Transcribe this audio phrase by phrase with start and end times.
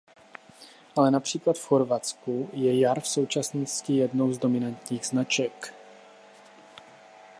[0.97, 5.73] Ale například v Chorvatsku je Jar v současnosti jednou z dominantních značek.